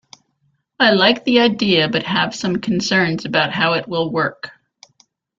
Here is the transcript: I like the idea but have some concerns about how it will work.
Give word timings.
I 0.79 0.93
like 0.93 1.25
the 1.25 1.41
idea 1.41 1.87
but 1.87 2.01
have 2.01 2.33
some 2.33 2.55
concerns 2.55 3.25
about 3.25 3.51
how 3.51 3.73
it 3.73 3.87
will 3.87 4.09
work. 4.11 4.49